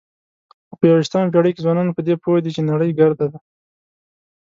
[0.67, 3.39] خو په یوویشتمه پېړۍ کې ځوانان په دې پوه دي چې نړۍ ګرده ده.